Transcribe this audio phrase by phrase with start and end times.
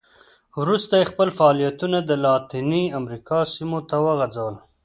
[0.61, 4.55] وروسته یې خپل فعالیتونه د لاتینې امریکا سیمو ته وغځول.